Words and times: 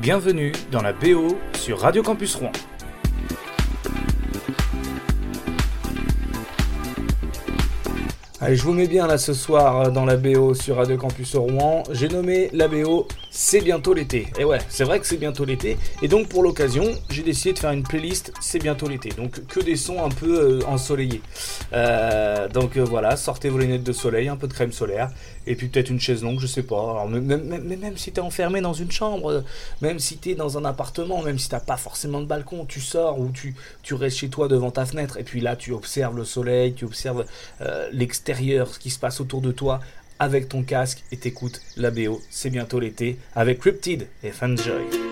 Bienvenue 0.00 0.52
dans 0.72 0.80
la 0.80 0.94
BO 0.94 1.36
sur 1.52 1.80
Radio 1.80 2.02
Campus 2.02 2.34
Rouen. 2.36 2.52
Allez, 8.40 8.56
je 8.56 8.62
vous 8.62 8.72
mets 8.72 8.86
bien 8.86 9.06
là 9.06 9.18
ce 9.18 9.34
soir 9.34 9.92
dans 9.92 10.06
la 10.06 10.16
BO 10.16 10.54
sur 10.54 10.76
Radio 10.76 10.96
Campus 10.96 11.36
Rouen. 11.36 11.82
J'ai 11.92 12.08
nommé 12.08 12.48
la 12.54 12.66
BO 12.66 13.08
c'est 13.42 13.62
bientôt 13.62 13.94
l'été. 13.94 14.26
Et 14.38 14.44
ouais, 14.44 14.58
c'est 14.68 14.84
vrai 14.84 15.00
que 15.00 15.06
c'est 15.06 15.16
bientôt 15.16 15.46
l'été. 15.46 15.78
Et 16.02 16.08
donc 16.08 16.28
pour 16.28 16.42
l'occasion, 16.42 16.84
j'ai 17.08 17.22
décidé 17.22 17.54
de 17.54 17.58
faire 17.58 17.70
une 17.70 17.84
playlist 17.84 18.34
C'est 18.38 18.58
bientôt 18.58 18.86
l'été. 18.86 19.08
Donc 19.08 19.46
que 19.46 19.60
des 19.60 19.76
sons 19.76 20.04
un 20.04 20.10
peu 20.10 20.60
euh, 20.60 20.66
ensoleillés. 20.66 21.22
Euh, 21.72 22.48
donc 22.48 22.76
euh, 22.76 22.84
voilà, 22.84 23.16
sortez 23.16 23.48
vos 23.48 23.56
lunettes 23.56 23.82
de 23.82 23.92
soleil, 23.92 24.28
un 24.28 24.36
peu 24.36 24.46
de 24.46 24.52
crème 24.52 24.72
solaire. 24.72 25.10
Et 25.46 25.56
puis 25.56 25.68
peut-être 25.68 25.88
une 25.88 25.98
chaise 25.98 26.22
longue, 26.22 26.38
je 26.38 26.46
sais 26.46 26.62
pas. 26.62 26.76
Alors, 26.76 27.08
même, 27.08 27.96
si 27.96 28.12
t'es 28.12 28.20
enfermé 28.20 28.60
dans 28.60 28.74
une 28.74 28.90
chambre, 28.90 29.42
même 29.80 29.98
si 29.98 30.18
t'es 30.18 30.34
dans 30.34 30.58
un 30.58 30.66
appartement, 30.66 31.22
même 31.22 31.38
si 31.38 31.48
t'as 31.48 31.60
pas 31.60 31.78
forcément 31.78 32.20
de 32.20 32.26
balcon, 32.26 32.66
tu 32.66 32.82
sors 32.82 33.18
ou 33.18 33.32
tu 33.32 33.94
restes 33.94 34.18
chez 34.18 34.28
toi 34.28 34.48
devant 34.48 34.70
ta 34.70 34.84
fenêtre. 34.84 35.16
Et 35.16 35.24
puis 35.24 35.40
là, 35.40 35.56
tu 35.56 35.72
observes 35.72 36.14
le 36.14 36.26
soleil, 36.26 36.74
tu 36.74 36.84
observes 36.84 37.24
l'extérieur, 37.90 38.68
ce 38.68 38.78
qui 38.78 38.90
se 38.90 38.98
passe 38.98 39.18
autour 39.18 39.40
de 39.40 39.50
toi 39.50 39.80
avec 40.20 40.48
ton 40.48 40.62
casque 40.62 41.02
et 41.10 41.16
t'écoutes 41.16 41.60
la 41.76 41.90
BO. 41.90 42.22
C'est 42.30 42.50
bientôt 42.50 42.78
l'été 42.78 43.16
avec 43.34 43.58
Cryptid 43.58 44.06
et 44.22 44.30
Fanjoy. 44.30 45.09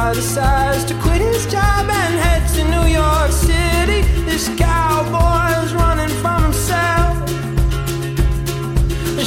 Guy 0.00 0.14
decides 0.14 0.84
to 0.84 0.94
quit 1.02 1.20
his 1.20 1.44
job 1.46 1.84
and 2.00 2.14
head 2.24 2.42
to 2.56 2.62
New 2.74 2.86
York 3.00 3.30
City. 3.30 4.00
This 4.24 4.48
cowboy's 4.56 5.72
running 5.74 6.12
from 6.22 6.42
himself. 6.42 7.12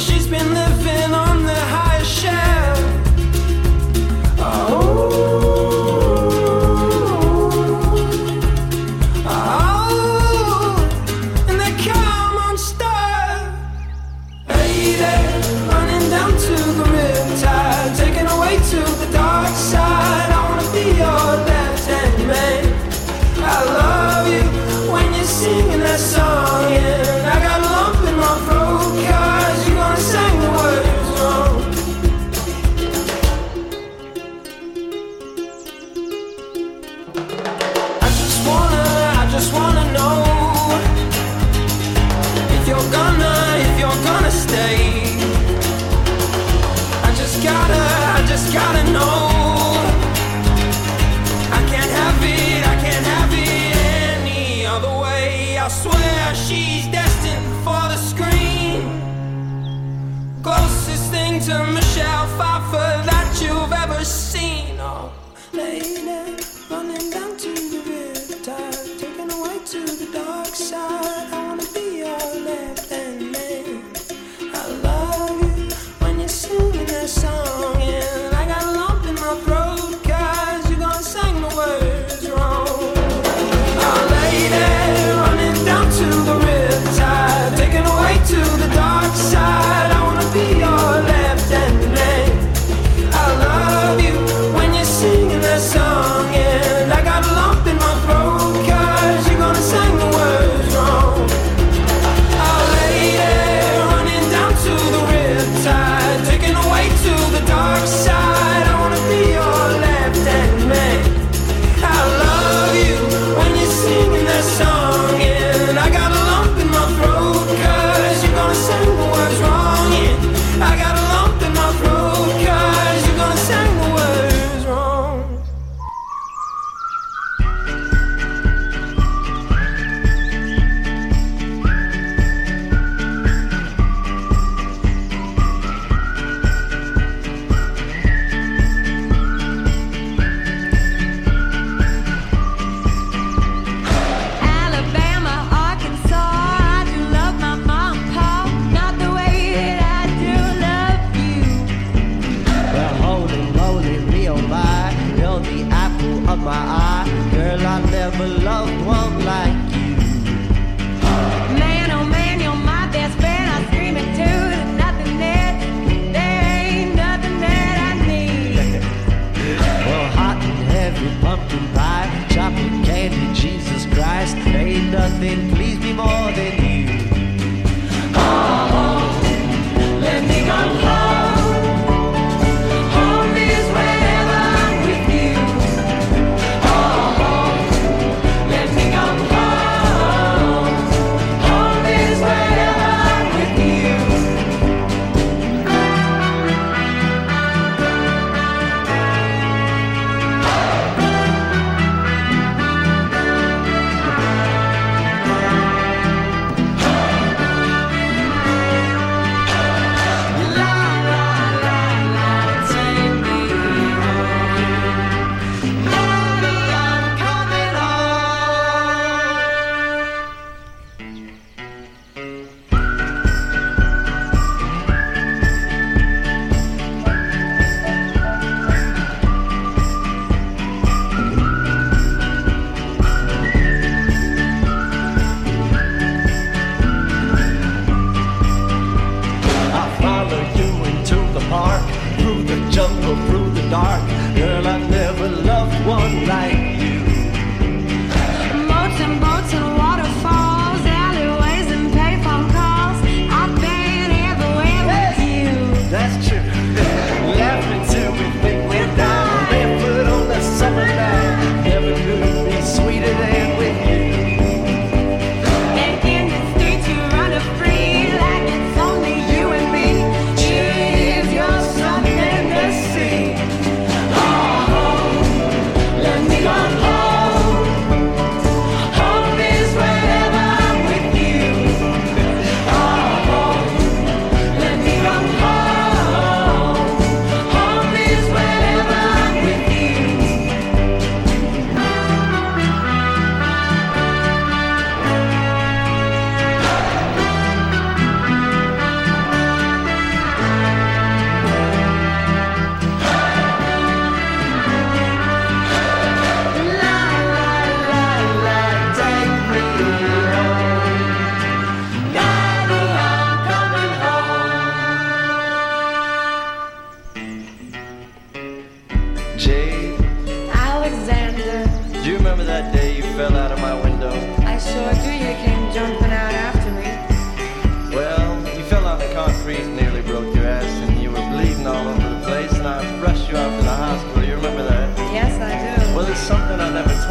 She's 0.04 0.26
been 0.26 0.48
living 0.52 0.73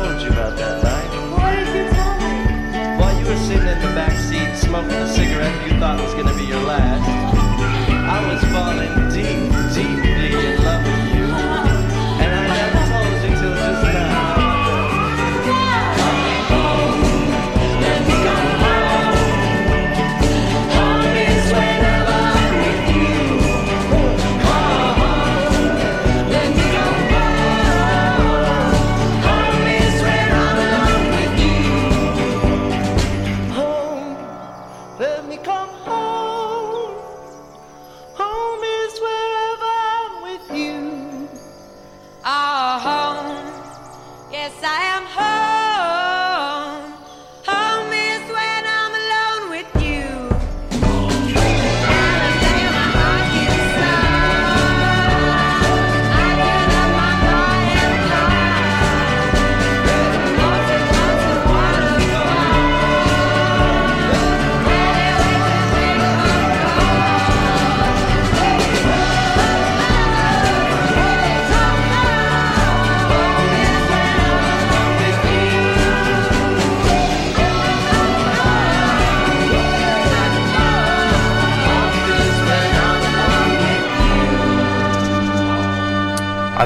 told 0.04 0.22
you 0.22 0.30
about 0.32 0.58
that 0.58 0.84
night. 0.84 1.10
Why 1.32 1.56
did 1.56 1.68
you 1.78 1.86
tell 1.96 2.16
me? 2.20 2.36
While 3.00 3.16
you 3.20 3.26
were 3.26 3.42
sitting 3.48 3.68
in 3.68 3.80
the 3.80 3.94
back 3.96 4.12
seat 4.28 4.52
smoking 4.58 4.92
a 4.92 5.08
cigarette 5.08 5.56
you 5.66 5.80
thought 5.80 5.98
was 6.02 6.14
going 6.14 6.28
to 6.28 6.36
be 6.36 6.44
your 6.44 6.62
last, 6.62 7.08
I 8.16 8.20
was 8.28 8.42
falling 8.52 9.13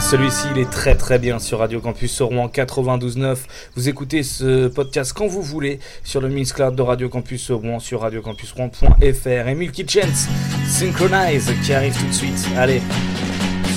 Celui-ci, 0.09 0.47
il 0.55 0.61
est 0.61 0.69
très 0.69 0.95
très 0.95 1.19
bien 1.19 1.37
sur 1.37 1.59
Radio 1.59 1.81
Campus 1.81 2.21
Rouen 2.21 2.47
92.9. 2.47 3.39
Vous 3.75 3.89
écoutez 3.89 4.23
ce 4.23 4.69
podcast 4.69 5.11
quand 5.11 5.27
vous 5.27 5.41
voulez 5.41 5.81
sur 6.05 6.21
le 6.21 6.29
Mixcloud 6.29 6.75
de 6.75 6.81
Radio 6.81 7.09
Campus 7.09 7.51
Rouen 7.51 7.79
sur 7.79 7.99
radiocampusrouen.fr. 7.99 9.47
Et 9.49 9.55
Milky 9.55 9.85
Chance, 9.85 10.29
Synchronize, 10.65 11.51
qui 11.61 11.73
arrive 11.73 11.93
tout 11.99 12.07
de 12.07 12.13
suite. 12.13 12.47
Allez. 12.55 12.81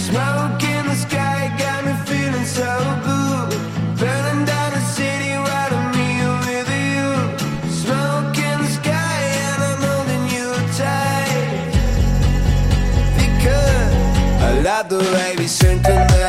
Smoke 0.06 0.62
in 0.62 0.84
the 0.88 0.94
sky 0.94 1.50
got 1.58 1.84
me 1.84 1.94
feeling 2.06 2.46
so 2.46 2.62
Smoke 7.68 8.38
in 8.38 8.60
the 8.60 8.70
sky 8.70 9.18
and 9.48 9.80
Because 14.86 14.88
the. 15.82 16.19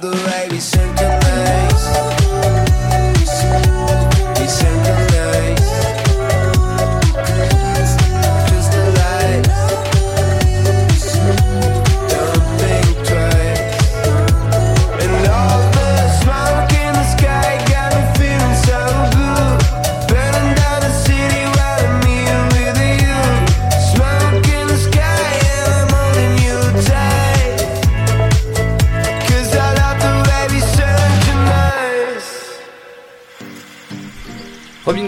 The 0.00 0.33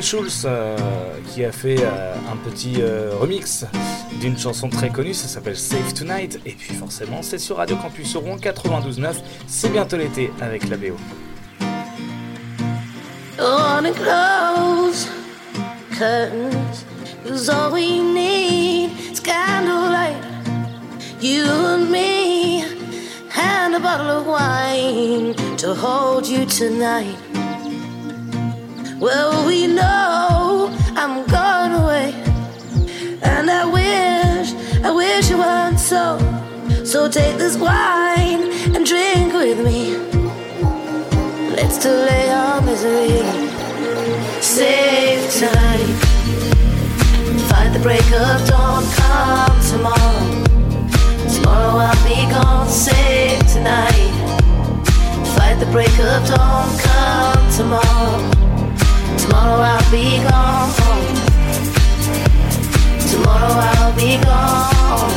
Schulz 0.06 0.44
euh, 0.44 0.76
qui 1.34 1.44
a 1.44 1.50
fait 1.50 1.78
euh, 1.80 2.14
un 2.32 2.36
petit 2.36 2.76
euh, 2.78 3.10
remix 3.20 3.64
d'une 4.20 4.38
chanson 4.38 4.68
très 4.68 4.88
connue, 4.88 5.12
ça 5.12 5.26
s'appelle 5.26 5.56
Save 5.56 5.94
Tonight, 5.94 6.38
et 6.46 6.52
puis 6.52 6.74
forcément 6.74 7.22
c'est 7.22 7.38
sur 7.38 7.56
Radio 7.56 7.74
Campus 7.74 8.14
Rouen 8.14 8.36
92.9, 8.36 9.16
c'est 9.48 9.70
bientôt 9.70 9.96
l'été 9.96 10.30
avec 10.40 10.68
la 10.68 10.76
BO. 10.76 10.96
You 21.20 21.44
and 21.44 21.90
me, 21.90 22.62
and 23.34 23.74
a 23.74 23.80
bottle 23.80 24.10
of 24.10 24.26
wine 24.26 25.34
to 25.56 25.74
hold 25.74 26.28
you 26.28 26.44
tonight. 26.44 27.25
Well, 28.98 29.46
we 29.46 29.66
know 29.66 30.74
I'm 30.96 31.26
going 31.26 31.72
away, 31.82 32.14
and 33.22 33.50
I 33.50 33.64
wish, 33.66 34.54
I 34.82 34.90
wish 34.90 35.30
it 35.30 35.36
weren't 35.36 35.78
so. 35.78 36.18
So 36.82 37.06
take 37.06 37.36
this 37.36 37.58
wine 37.58 38.50
and 38.74 38.86
drink 38.86 39.34
with 39.34 39.62
me. 39.62 39.98
Let's 41.50 41.76
delay 41.76 42.30
our 42.30 42.62
misery. 42.62 43.20
Save 44.40 45.30
tonight. 45.30 45.92
Fight 47.50 47.74
the 47.74 47.80
break 47.80 48.06
of 48.12 48.48
dawn. 48.48 48.82
Come 48.96 49.60
tomorrow. 49.72 50.44
Tomorrow 51.34 51.78
I'll 51.84 52.08
be 52.08 52.32
gone. 52.32 52.66
Save 52.66 53.40
tonight. 53.52 54.12
Fight 55.36 55.56
the 55.60 55.66
break 55.70 55.98
of 55.98 56.26
dawn. 56.26 56.78
Come 56.78 57.52
tomorrow. 57.52 58.45
Tomorrow 59.26 59.60
I'll 59.60 59.90
be 59.90 60.18
gone. 60.22 60.72
Tomorrow 63.10 63.54
I'll 63.58 63.96
be 63.96 64.18
gone. 64.22 65.10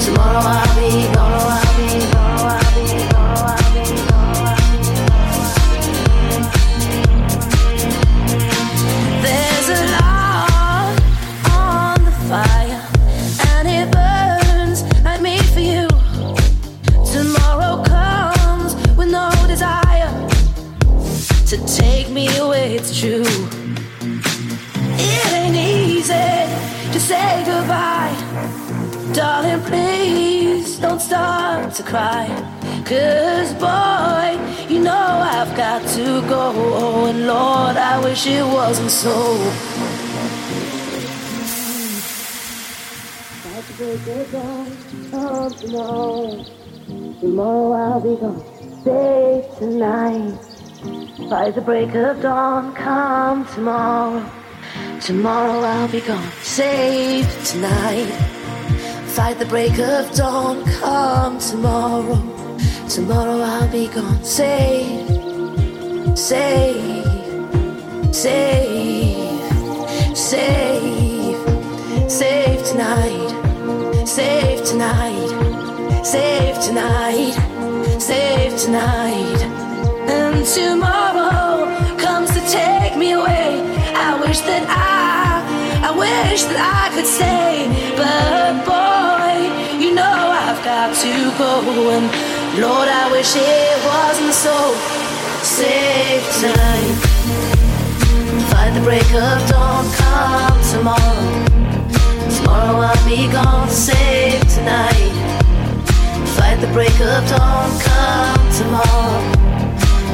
Tomorrow 0.00 0.40
I'll 0.42 0.74
be 0.80 1.14
gone. 1.14 1.63
It 38.94 39.06
wasn't 39.06 39.18
so. 39.18 40.84
Tomorrow, 45.66 46.44
tomorrow 47.20 47.72
I'll 47.72 48.00
be 48.00 48.16
gone. 48.20 48.42
Stay 48.82 49.48
tonight. 49.58 50.38
By 51.30 51.50
the 51.50 51.60
break 51.60 51.94
of 51.94 52.20
dawn, 52.22 52.74
come 52.74 53.46
tomorrow. 53.46 54.24
Tomorrow 55.00 55.60
I'll 55.60 55.88
be 55.88 56.00
gone. 56.00 56.30
Save 56.42 57.26
tonight. 57.44 58.10
Fight 59.14 59.38
the 59.38 59.46
break 59.46 59.78
of 59.78 60.12
dawn, 60.14 60.64
come 60.80 61.38
tomorrow. 61.38 62.20
Tomorrow 62.88 63.40
I'll 63.40 63.68
be 63.70 63.88
gone. 63.88 64.22
Save, 64.24 65.08
save, 66.18 66.93
save, 68.14 69.40
save, 70.16 71.36
save 72.08 72.64
tonight. 72.64 74.06
Save 74.06 74.64
tonight. 74.64 76.04
Save 76.04 76.60
tonight. 76.60 77.34
Save 77.98 78.56
tonight. 78.56 79.40
And 80.06 80.46
tomorrow 80.46 81.66
comes 81.98 82.30
to 82.34 82.40
take 82.48 82.96
me 82.96 83.12
away. 83.12 83.60
I 83.96 84.20
wish 84.20 84.40
that 84.42 84.64
I, 84.70 85.42
I 85.82 85.90
wish 85.90 86.44
that 86.44 86.60
I 86.62 86.94
could 86.94 87.06
stay. 87.06 87.66
But 87.96 88.64
boy, 88.64 89.82
you 89.82 89.92
know 89.92 90.30
I've 90.30 90.62
got 90.62 90.94
to 90.94 91.14
go. 91.36 91.90
And 91.90 92.06
Lord, 92.62 92.88
I 92.88 93.10
wish 93.10 93.34
it 93.34 93.76
wasn't 93.84 94.34
so. 94.34 94.54
Save 95.42 96.22
tonight. 96.40 97.63
The 98.74 98.80
break 98.80 99.14
of 99.14 99.48
dawn, 99.48 99.86
come 99.94 100.60
tomorrow. 100.72 101.44
Tomorrow 102.28 102.80
I'll 102.90 103.08
be 103.08 103.30
gone, 103.30 103.68
save 103.68 104.40
tonight. 104.48 105.14
Fight 106.34 106.60
the 106.60 106.66
break 106.72 106.98
of 107.00 107.22
dawn, 107.30 107.70
come 107.78 108.52
tomorrow. 108.52 109.22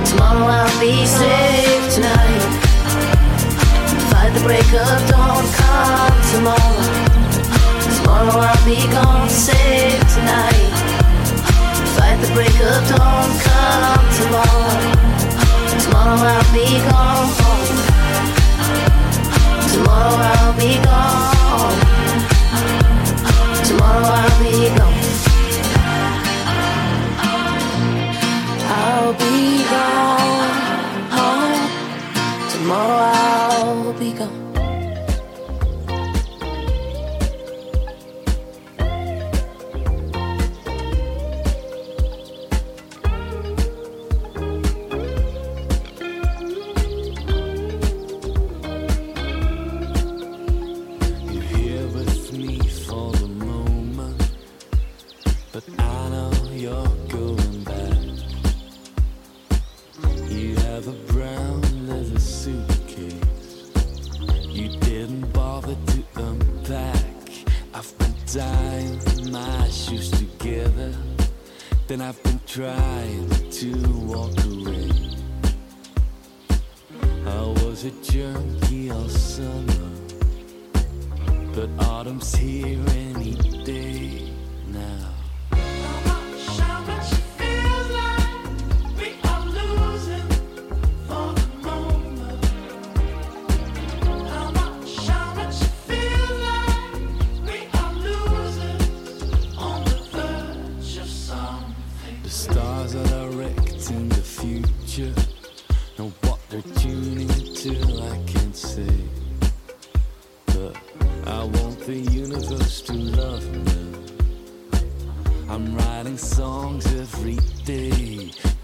Tomorrow 0.05 0.45
I'll 0.45 0.81
be 0.81 1.07
saved 1.07 1.95
tonight. 1.95 2.43
Fight 4.13 4.33
the 4.35 4.45
break 4.45 4.69
of 4.75 5.09
dawn, 5.09 5.43
come 5.57 6.21
tomorrow. 6.31 6.77
Tomorrow 7.97 8.45
I'll 8.45 8.65
be 8.67 8.77
gone, 8.93 9.29
saved 9.31 10.09
tonight. 10.11 10.71
Fight 11.97 12.21
the 12.21 12.31
break 12.35 12.55
of 12.61 12.89
dawn, 12.93 13.29
come 13.41 14.05
tomorrow. 14.21 14.69
Tomorrow 15.81 16.17
I'll 16.29 16.53
be 16.53 16.79
gone. 16.91 17.50
I'll 20.13 20.53
be 20.57 20.83
gone. 20.85 21.40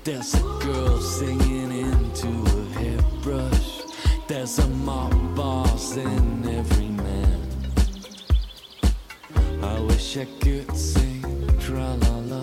There's 0.07 0.35
a 0.35 0.43
girl 0.63 1.01
singing 1.01 1.73
into 1.73 2.29
a 2.29 2.79
hairbrush. 2.79 3.83
There's 4.29 4.57
a 4.61 4.69
mob 4.69 5.35
boss 5.35 5.97
in 5.97 6.49
every 6.49 6.91
man. 6.91 7.41
I 9.65 9.81
wish 9.81 10.17
I 10.17 10.27
could 10.39 10.77
sing 10.77 11.25
tra 11.59 11.97
la 12.03 12.19
la 12.19 12.43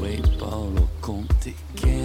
way 0.00 0.22
Paolo 0.38 0.88
Conte 1.02 1.52
can. 1.76 1.95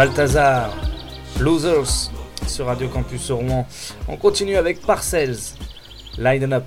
Balthazar, 0.00 0.74
Losers 1.38 2.10
sur 2.46 2.64
Radio 2.64 2.88
Campus 2.88 3.30
Rouen. 3.30 3.66
On 4.08 4.16
continue 4.16 4.56
avec 4.56 4.80
Parcells, 4.80 5.36
Line 6.16 6.54
Up. 6.54 6.64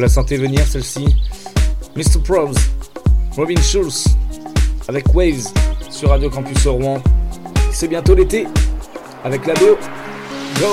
Vous 0.00 0.04
la 0.06 0.08
sentez 0.08 0.38
venir 0.38 0.66
celle-ci 0.66 1.14
Mr. 1.94 2.22
Probs, 2.24 2.56
Robin 3.36 3.60
Schulz, 3.60 4.06
avec 4.88 5.14
Waves 5.14 5.52
sur 5.90 6.08
Radio 6.08 6.30
Campus 6.30 6.66
Rouen. 6.66 7.02
C'est 7.70 7.86
bientôt 7.86 8.14
l'été, 8.14 8.46
avec 9.24 9.46
la 9.46 9.52
BO. 9.52 9.76
Go 10.58 10.66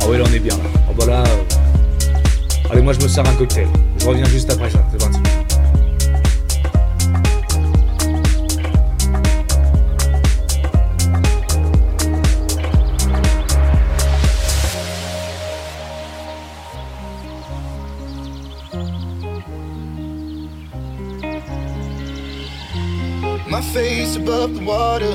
Ah 0.00 0.08
ouais, 0.08 0.18
là 0.18 0.24
on 0.28 0.32
est 0.34 0.40
bien 0.40 0.56
là. 0.56 0.64
Oh 0.90 0.94
bah 0.98 1.06
là. 1.06 1.22
euh, 1.22 2.70
Allez, 2.72 2.82
moi 2.82 2.92
je 2.92 3.04
me 3.04 3.06
sers 3.06 3.24
un 3.24 3.34
cocktail. 3.36 3.68
Je 4.00 4.06
reviens 4.06 4.24
juste 4.24 4.50
après 4.50 4.68
ça, 4.68 4.84
c'est 4.90 4.98
parti. 4.98 5.20
Above 24.30 24.54
the 24.54 24.64
water. 24.64 25.14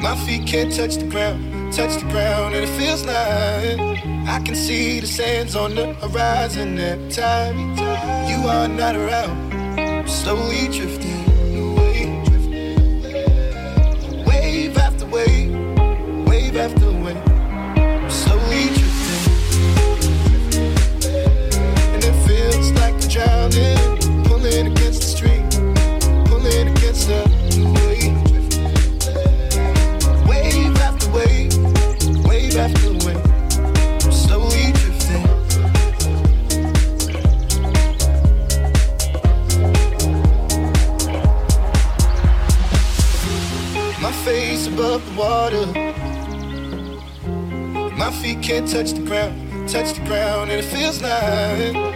My 0.00 0.14
feet 0.24 0.46
can't 0.46 0.72
touch 0.72 0.94
the 0.96 1.06
ground, 1.06 1.72
touch 1.72 2.00
the 2.00 2.08
ground, 2.08 2.54
and 2.54 2.64
it 2.64 2.72
feels 2.78 3.04
like 3.04 3.80
I 4.28 4.40
can 4.44 4.54
see 4.54 5.00
the 5.00 5.06
sands 5.08 5.56
on 5.56 5.74
the 5.74 5.94
horizon 5.94 6.78
every 6.78 7.10
time 7.10 7.56
you 8.30 8.48
are 8.48 8.68
not 8.68 8.94
around. 8.94 10.08
Slowly 10.08 10.68
drifting 10.68 11.15
touch 48.76 48.92
the 48.92 49.02
ground, 49.02 49.68
touch 49.68 49.94
the 49.94 50.04
ground, 50.04 50.50
and 50.50 50.60
it 50.60 50.64
feels 50.64 51.00
like 51.00 51.95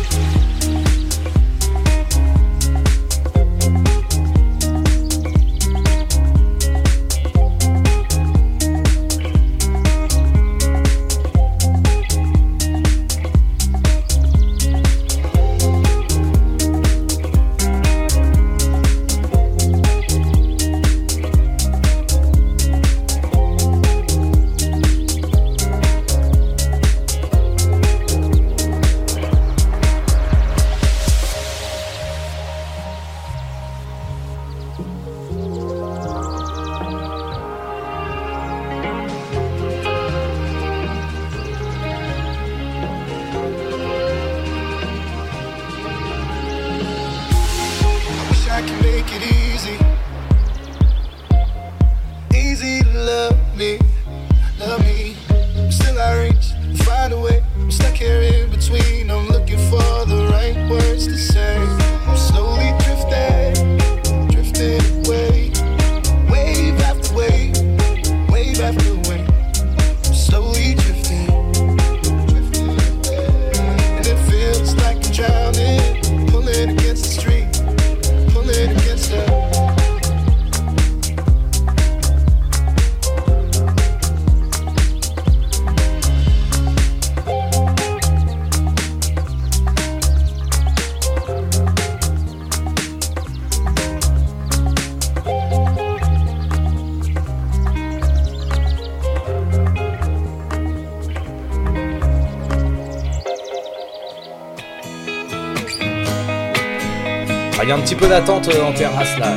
Petit 107.91 107.99
peu 107.99 108.07
d'attente 108.07 108.47
euh, 108.47 108.63
en 108.63 108.71
terrasse 108.71 109.17
là. 109.19 109.33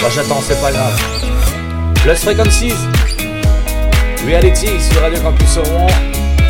Moi 0.00 0.10
j'attends, 0.14 0.40
c'est 0.46 0.60
pas 0.60 0.70
grave. 0.70 0.96
Lost 2.06 2.22
Frequencies, 2.22 2.74
Reality 4.24 4.68
sur 4.80 5.02
Radio 5.02 5.20
Campus 5.20 5.58
Rouen. 5.58 5.88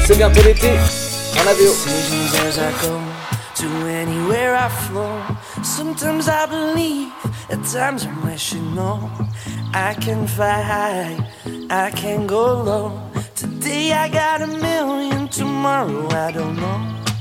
C'est 0.05 0.19
bientôt 0.19 0.43
l'été. 0.43 0.69
En 1.39 1.49
AVO. 1.49 1.73
to 3.55 3.69
anywhere 3.87 4.55
I 4.55 4.69
flow. 4.69 5.19
Sometimes 5.63 6.29
I 6.29 6.45
believe, 6.47 7.11
at 7.49 7.65
times 7.65 8.05
I'm 8.05 8.21
rational. 8.23 9.11
I 9.73 9.95
can 9.95 10.27
fly 10.27 10.61
high, 10.61 11.17
I 11.71 11.91
can 11.91 12.27
go 12.27 12.63
low. 12.63 13.01
Today 13.35 13.93
I 13.93 14.09
got 14.09 14.43
a 14.43 14.47
million, 14.47 15.29
tomorrow 15.29 16.07
I 16.11 16.33
don't 16.33 16.57
know. 16.57 16.81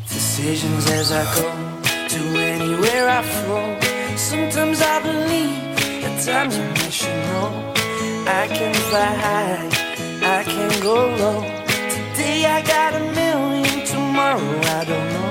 Decisions 0.09 0.89
as 0.91 1.13
I 1.13 1.23
go 1.35 1.47
to 2.09 2.19
anywhere 2.37 3.07
I. 3.09 3.20
Sometimes 4.71 4.87
I 4.87 5.11
believe, 5.11 6.05
at 6.05 6.23
times 6.23 6.55
I'm 6.57 6.73
rational. 6.75 7.47
I 8.25 8.47
can 8.47 8.73
fly 8.73 9.13
high, 9.25 9.67
I 10.39 10.43
can 10.45 10.81
go 10.81 10.95
low. 10.95 11.41
Today 12.15 12.45
I 12.45 12.61
got 12.61 12.93
a 12.95 12.99
million, 13.13 13.85
tomorrow 13.85 14.61
I 14.79 14.85
don't 14.85 15.13
know. 15.13 15.30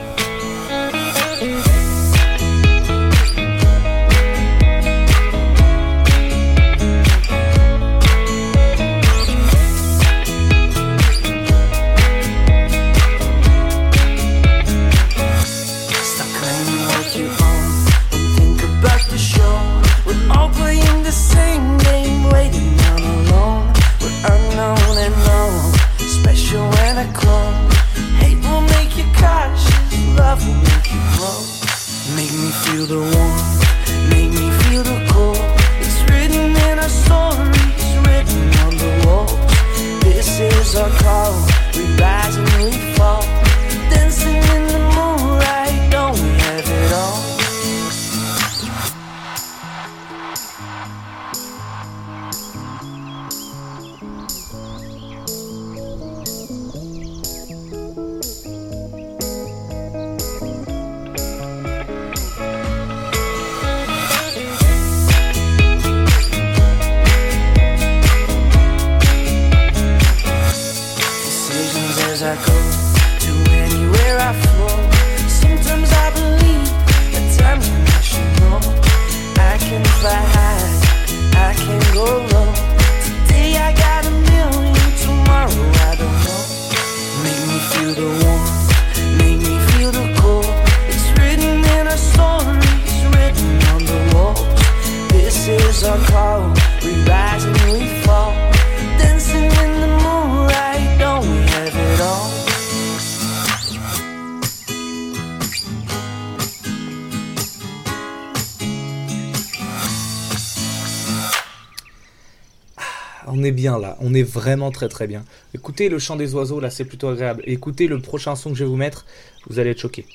On 114.01 114.13
est 114.13 114.23
vraiment 114.23 114.71
très 114.71 114.87
très 114.89 115.07
bien. 115.07 115.23
Écoutez 115.53 115.89
le 115.89 115.99
chant 115.99 116.15
des 116.15 116.33
oiseaux, 116.35 116.59
là 116.59 116.69
c'est 116.69 116.85
plutôt 116.85 117.09
agréable. 117.09 117.41
Écoutez 117.45 117.87
le 117.87 117.99
prochain 117.99 118.35
son 118.35 118.49
que 118.51 118.55
je 118.55 118.63
vais 118.63 118.69
vous 118.69 118.75
mettre, 118.75 119.05
vous 119.49 119.59
allez 119.59 119.69
être 119.71 119.79
choqués. 119.79 120.05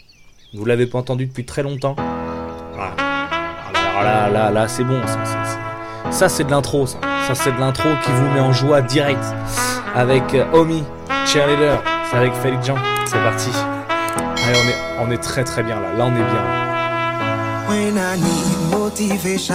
Vous 0.55 0.65
l'avez 0.65 0.87
pas 0.87 0.99
entendu 0.99 1.27
depuis 1.27 1.45
très 1.45 1.63
longtemps. 1.63 1.97
Voilà. 2.75 2.95
Alors 3.99 4.03
là, 4.03 4.29
là, 4.31 4.51
là, 4.51 4.69
c'est 4.69 4.85
bon. 4.85 5.01
Ça, 6.11 6.29
c'est- 6.29 6.45
de 6.45 6.51
l'intro, 6.51 6.87
ça. 6.87 6.99
Ça, 7.27 7.35
c'est 7.35 7.53
de 7.53 7.59
l'intro 7.59 7.89
qui 8.05 8.11
vous 8.13 8.29
met 8.31 8.41
en 8.41 8.53
joie 8.53 8.81
direct. 8.83 9.23
Avec 9.95 10.35
euh, 10.35 10.45
Omi, 10.53 10.85
Cheerleader. 11.27 11.83
C'est 12.11 12.17
avec 12.17 12.33
Félix 12.35 12.67
Jean. 12.67 12.77
C'est 13.07 13.19
parti. 13.19 13.51
Allez, 14.47 14.59
on 14.65 14.69
est, 14.69 15.07
on 15.07 15.11
est 15.11 15.19
très 15.23 15.43
très 15.45 15.63
bien 15.63 15.81
là. 15.81 15.93
Là, 15.97 16.05
on 16.07 16.13
est 16.13 16.15
bien. 16.15 16.45
Motivation, 18.71 19.55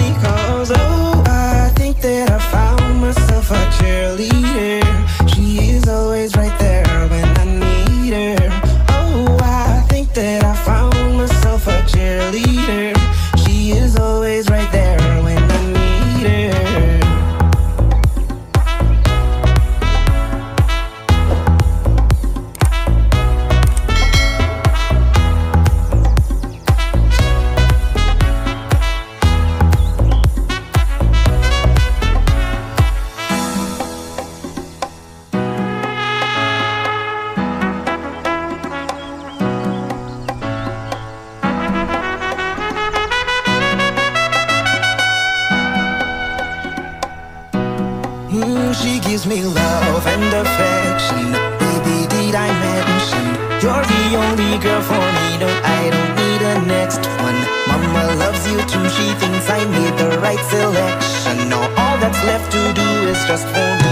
just 63.31 63.45
won't 63.55 63.90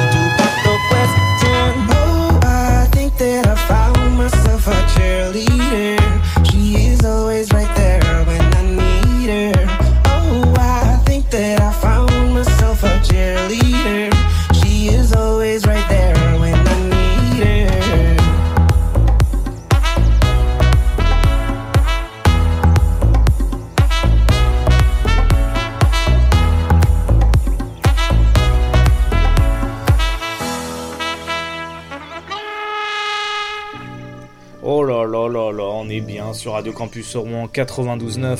sur 36.39 36.53
Radio 36.53 36.71
Campus 36.71 37.17
Rouen 37.17 37.49
92.9. 37.53 38.37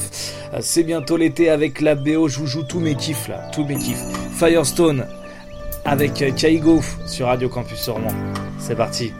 C'est 0.61 0.83
bientôt 0.83 1.17
l'été 1.17 1.49
avec 1.49 1.81
la 1.81 1.95
BO, 1.95 2.29
je 2.29 2.39
vous 2.39 2.47
joue 2.47 2.63
tous 2.63 2.79
mes 2.79 2.95
kiffs 2.95 3.27
là, 3.27 3.51
tous 3.51 3.65
mes 3.65 3.75
kiffs. 3.75 4.01
Firestone 4.37 5.05
avec 5.83 6.13
Kaigo 6.13 6.79
sur 7.05 7.27
Radio 7.27 7.49
Campus 7.49 7.89
Rouen. 7.89 8.15
C'est 8.57 8.75
parti. 8.75 9.11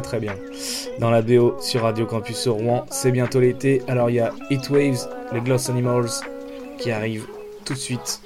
Très 0.00 0.20
bien. 0.20 0.34
Dans 0.98 1.10
la 1.10 1.22
BO 1.22 1.56
sur 1.60 1.82
Radio 1.82 2.06
Campus 2.06 2.48
Rouen, 2.48 2.86
c'est 2.90 3.10
bientôt 3.10 3.40
l'été, 3.40 3.82
alors 3.88 4.10
il 4.10 4.16
y 4.16 4.20
a 4.20 4.32
Heatwaves, 4.50 5.08
les 5.32 5.40
Gloss 5.40 5.68
Animals 5.68 6.10
qui 6.78 6.90
arrivent 6.90 7.26
tout 7.64 7.74
de 7.74 7.78
suite. 7.78 8.20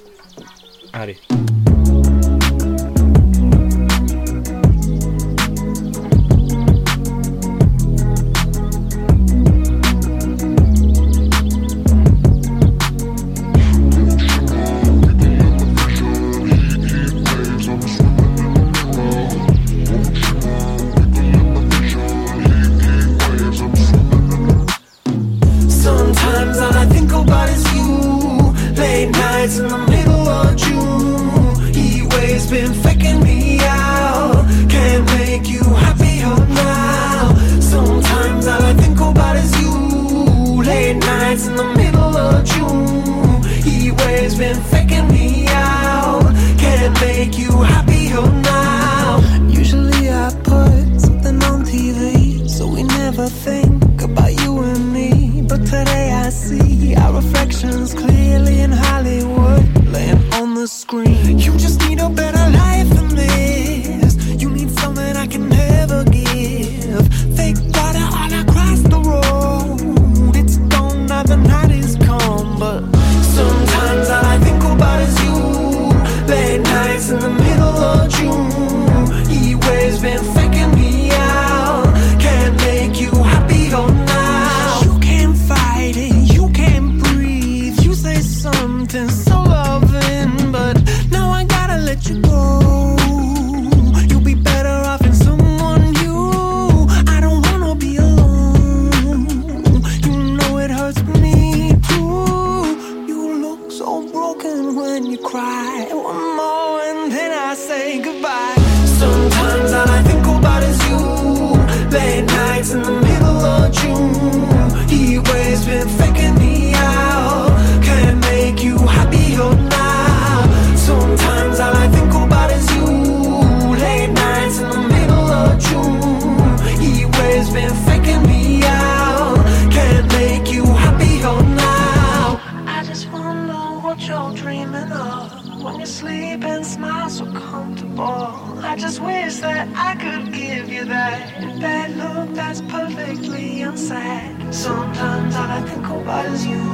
Been 127.55 127.75
faking 127.87 128.23
me 128.27 128.63
out. 128.65 129.37
Can't 129.71 130.09
make 130.13 130.53
you 130.53 130.65
happier 130.65 131.27
oh, 131.27 131.41
now. 131.41 132.41
I 132.67 132.83
just 132.85 133.09
wonder 133.13 133.63
what 133.85 133.99
you're 134.09 134.35
dreaming 134.35 134.91
of 134.91 135.63
when 135.63 135.79
you 135.79 135.87
sleep 135.87 136.43
and 136.43 136.67
smile 136.67 137.09
so 137.09 137.25
comfortable. 137.27 138.59
I 138.71 138.75
just 138.77 139.01
wish 139.01 139.37
that 139.37 139.69
I 139.77 139.95
could 140.03 140.35
give 140.35 140.69
you 140.69 140.85
that 140.87 141.21
that 141.61 141.91
look 141.97 142.35
that's 142.35 142.61
perfectly 142.63 143.63
unsaid. 143.63 144.53
Sometimes 144.53 145.37
all 145.37 145.51
I 145.59 145.63
think 145.63 145.87
about 145.87 146.27
is 146.27 146.45
you. 146.45 146.67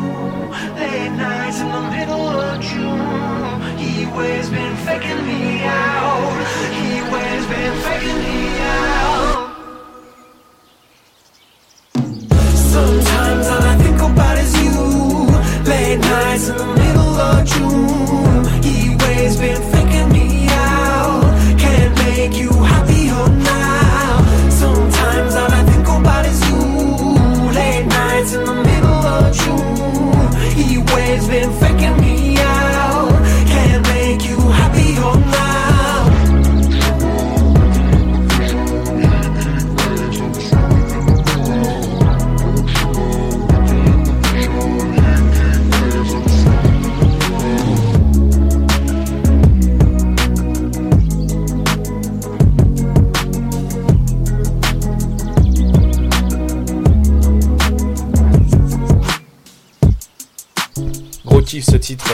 Late 0.81 1.13
nights 1.25 1.61
in 1.61 1.69
the 1.77 1.85
middle 1.95 2.29
of 2.49 2.59
June. 2.63 3.61
He 3.77 4.07
waves 4.17 4.49
been 4.49 4.77
faking 4.87 5.23
me 5.27 5.63
out. 5.63 6.41
He 6.79 6.89
waves 7.13 7.47
been 7.53 7.75
faking 7.85 8.19
me 8.25 8.61
out. 8.61 9.00
Sometimes 12.81 13.47
all 13.47 13.63
I 13.63 13.77
think 13.77 14.01
about 14.01 14.39
is 14.39 14.53
you. 14.63 14.81
Late 15.71 15.99
nights 15.99 16.49
in 16.49 16.57
the 16.57 16.67
middle 16.81 17.15
of 17.29 17.45
June. 17.45 18.63
Heat 18.63 19.03
waves 19.03 19.37
been 19.37 19.70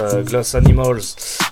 euh, 0.01 0.23
Gloss 0.23 0.55
Animals 0.55 1.03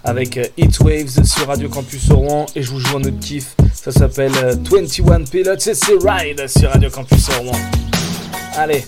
avec 0.03 0.37
euh, 0.37 0.47
Waves 0.81 1.25
sur 1.25 1.47
Radio 1.47 1.69
Campus 1.69 2.11
Rouen 2.11 2.47
et 2.55 2.63
je 2.63 2.71
vous 2.71 2.79
joue 2.79 2.97
un 2.97 3.03
autre 3.03 3.21
kiff, 3.21 3.55
ça 3.73 3.93
s'appelle 3.93 4.33
euh, 4.43 4.57
21 4.71 5.25
Pilots 5.25 5.55
et 5.55 5.75
c'est 5.75 5.95
Ride 6.01 6.47
sur 6.49 6.71
Radio 6.71 6.91
Campus 6.91 7.29
Rouen. 7.31 7.59
Allez. 8.57 8.85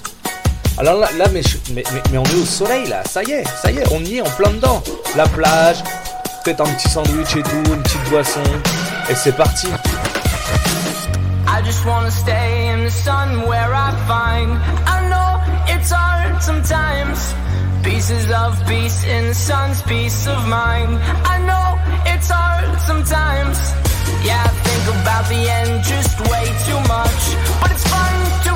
Alors 0.78 1.01
là, 1.01 1.09
mais, 1.32 1.43
mais, 1.72 2.18
on 2.18 2.24
est 2.24 2.43
au 2.43 2.45
soleil 2.45 2.87
là, 2.89 3.03
ça 3.05 3.22
y 3.22 3.32
est, 3.32 3.45
ça 3.62 3.70
y 3.70 3.78
est, 3.78 3.84
on 3.93 4.01
y 4.01 4.16
est 4.16 4.20
en 4.20 4.30
plein 4.30 4.51
dedans. 4.51 4.82
La 5.16 5.26
plage, 5.26 5.82
peut-être 6.45 6.61
un 6.61 6.72
petit 6.74 6.89
sandwich 6.89 7.37
et 7.37 7.43
tout, 7.43 7.72
une 7.72 7.82
petite 7.82 8.11
boisson 8.11 8.43
et 9.09 9.14
c'est 9.14 9.37
parti. 9.37 9.68
I 11.49 11.62
know. 15.09 15.47
Pieces 17.87 18.28
of 18.32 18.66
peace 18.66 19.05
in 19.05 19.28
the 19.28 19.34
sun's 19.34 19.80
peace 19.82 20.26
of 20.26 20.49
mind. 20.49 20.99
I 21.24 21.39
know 21.39 21.78
it's 22.12 22.28
hard 22.28 22.80
sometimes. 22.80 23.59
Yeah, 24.26 24.43
I 24.43 24.51
think 24.66 24.84
about 25.03 25.24
the 25.28 25.43
end 25.59 25.84
just 25.84 26.18
way 26.26 26.47
too 26.66 26.80
much. 26.91 27.22
But 27.62 27.70
it's 27.70 27.87
fun 27.87 28.16
to 28.47 28.56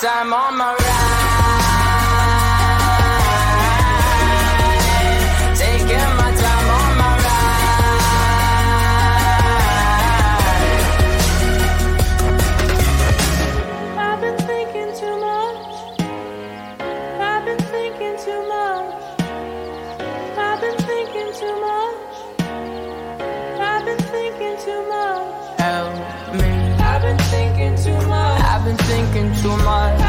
time 0.00 0.32
on 0.32 0.56
my 0.56 0.79
too 29.42 29.56
much. 29.56 29.99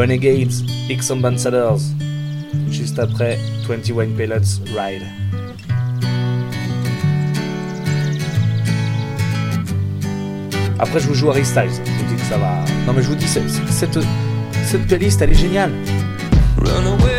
Renegades, 0.00 0.64
X 0.88 1.10
Ambassadors. 1.10 1.80
Juste 2.70 2.98
après, 2.98 3.38
21 3.68 4.16
Pilots 4.16 4.62
Ride. 4.74 5.02
Après, 10.78 11.00
je 11.00 11.06
vous 11.06 11.12
joue 11.12 11.28
Harry 11.28 11.44
Styles. 11.44 11.68
Je 11.84 12.02
vous 12.02 12.08
dis 12.08 12.16
que 12.16 12.26
ça 12.26 12.38
va. 12.38 12.64
Non, 12.86 12.94
mais 12.94 13.02
je 13.02 13.08
vous 13.08 13.14
dis, 13.14 13.28
cette, 13.28 13.50
cette, 14.62 14.86
playlist, 14.86 15.20
elle 15.20 15.32
est 15.32 15.34
géniale. 15.34 15.72
Run 16.56 16.86
away 16.86 17.09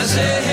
prazer. 0.00 0.49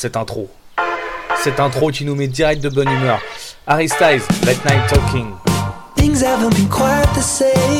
cette 0.00 0.16
intro. 0.16 0.48
Cette 1.44 1.60
intro 1.60 1.90
qui 1.90 2.06
nous 2.06 2.14
met 2.14 2.26
direct 2.26 2.62
de 2.62 2.70
bonne 2.70 2.88
humeur. 2.88 3.20
Harry 3.66 3.86
Late 4.46 4.64
Night 4.64 4.88
Talking. 4.88 5.34
Things 5.94 6.22
haven't 6.22 6.54
been 6.56 6.68
quite 6.70 7.06
the 7.14 7.20
same. 7.20 7.79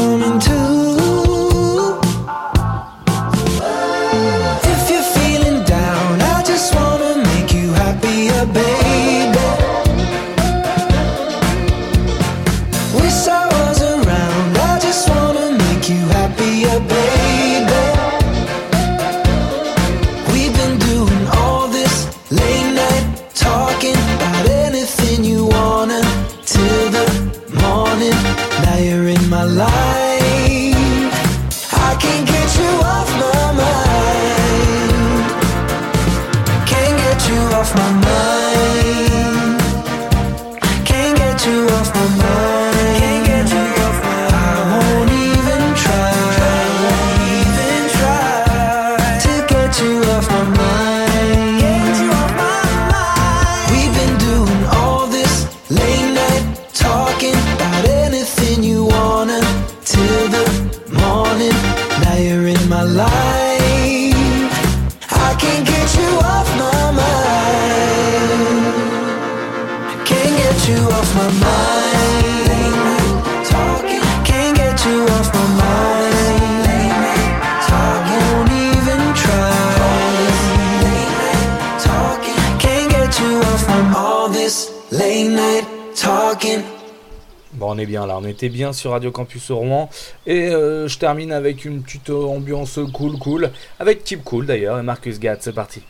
t'es 88.41 88.49
bien 88.49 88.73
sur 88.73 88.89
Radio 88.89 89.11
Campus 89.11 89.51
Rouen. 89.51 89.87
Et 90.25 90.49
euh, 90.49 90.87
je 90.87 90.97
termine 90.97 91.31
avec 91.31 91.63
une 91.63 91.83
petite 91.83 92.09
euh, 92.09 92.25
ambiance 92.25 92.79
cool 92.91 93.19
cool, 93.19 93.51
avec 93.79 94.03
Keep 94.03 94.23
Cool 94.23 94.47
d'ailleurs, 94.47 94.79
et 94.79 94.81
Marcus 94.81 95.19
Gatt, 95.19 95.43
c'est 95.43 95.53
parti. 95.53 95.83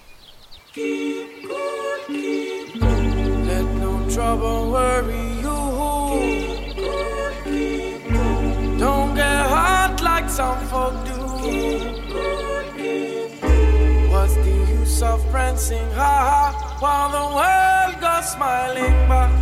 Keep 0.74 1.48
cool, 1.48 1.58
keep 2.08 2.82
cool. 2.82 2.90
Let 3.48 3.64
no 3.80 4.02
trouble 4.10 4.70
worry 4.70 5.24
you. 5.42 5.60
Keep 7.46 8.10
cool, 8.10 8.78
Don't 8.78 9.16
get 9.16 9.46
hot 9.48 10.02
like 10.04 10.30
some 10.30 10.60
folk 10.68 10.94
do. 11.06 11.22
What's 14.12 14.36
the 14.36 14.82
use 14.82 15.02
of 15.02 15.26
prancing, 15.32 15.90
ha 15.96 16.52
ha, 16.52 16.78
while 16.82 17.12
the 17.16 17.28
world 17.34 18.02
goes 18.02 18.30
smiling 18.30 19.08
by? 19.08 19.41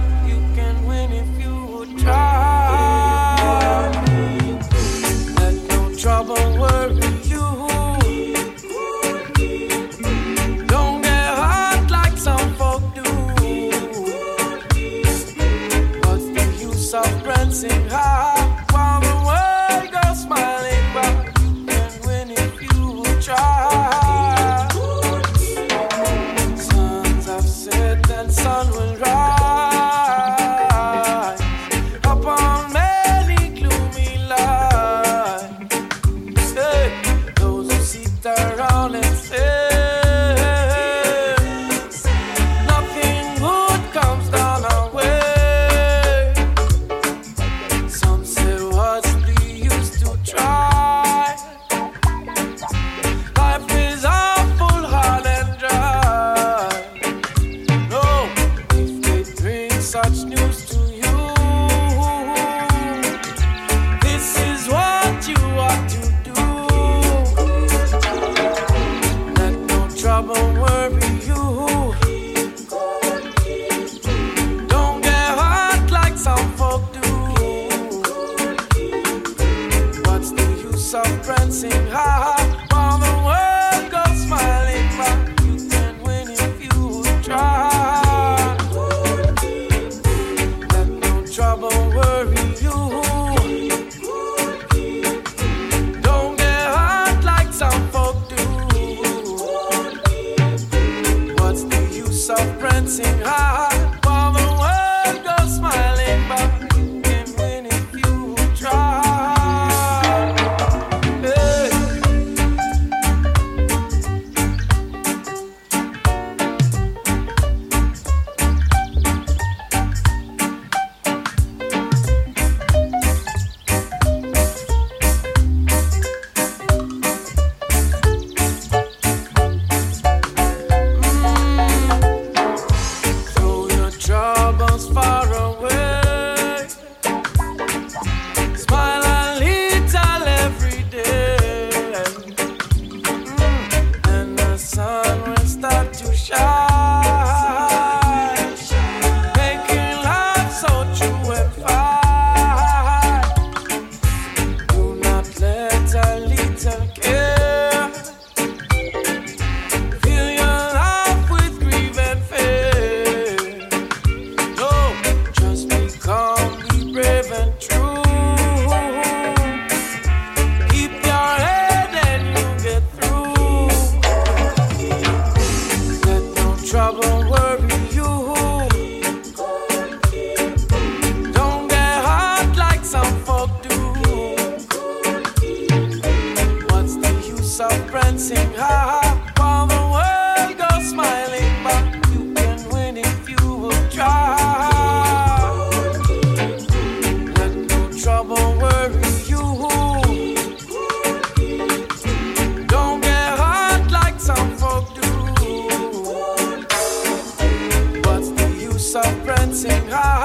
soft 208.89 209.23
prancing 209.23 209.85
high. 209.87 210.18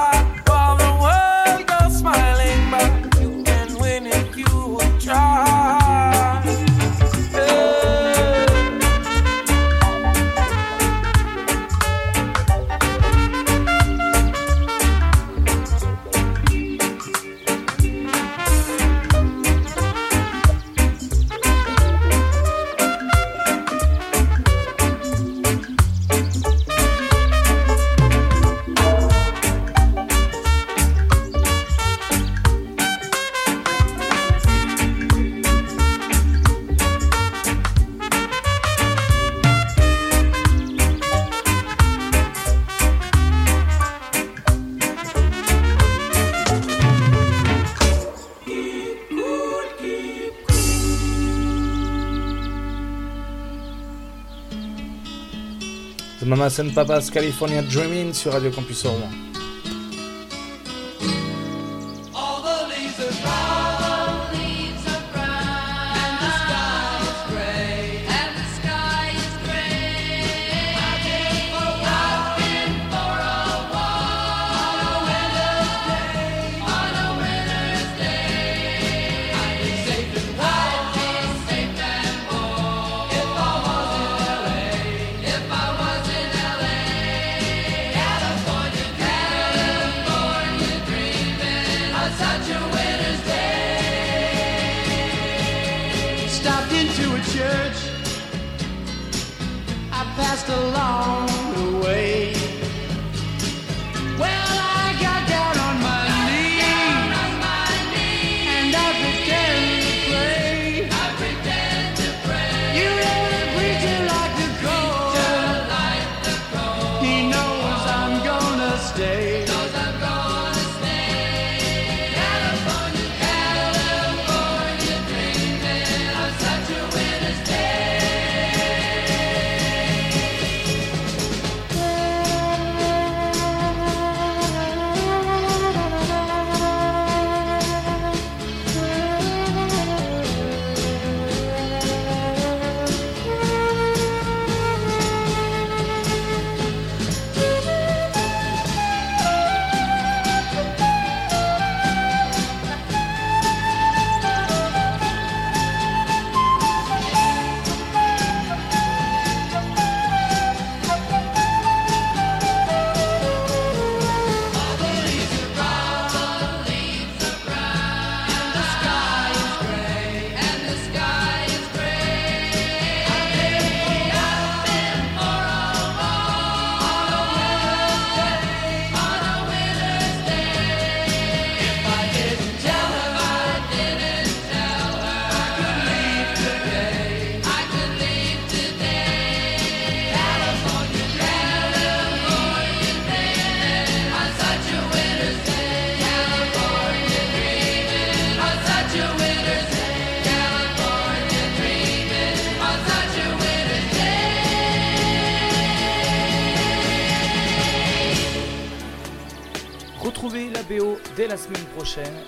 Thomas 56.45 56.59
and 56.59 56.75
Papas 56.75 57.09
California 57.09 57.63
Dreaming 57.63 58.13
sur 58.13 58.31
Radio 58.31 58.51
Campus 58.51 58.83
Rouen. 58.85 59.24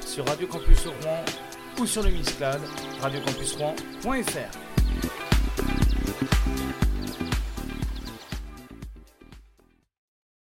Sur 0.05 0.25
Radio 0.25 0.47
Campus 0.47 0.85
Rouen 0.85 1.25
ou 1.79 1.85
sur 1.85 2.01
le 2.03 2.09
Mixcloud 2.09 2.61
radiocampusrouen.fr. 3.01 4.56